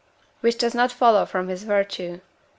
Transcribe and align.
which 0.39 0.57
does 0.57 0.73
not 0.73 0.91
follow 0.91 1.27
from 1.27 1.47
his 1.47 1.61
virtue. 1.63 2.21